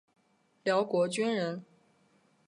[0.63, 1.63] 辽国军人。